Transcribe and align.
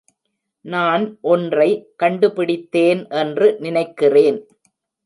நான் 0.65 1.03
ஒன்றை 1.25 1.69
கண்டுபிடித்தேன் 1.95 3.03
என்று 3.21 3.49
நினைக்கிறேன் 3.59 4.41